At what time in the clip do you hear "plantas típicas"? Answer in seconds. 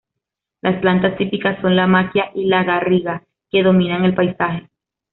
0.81-1.61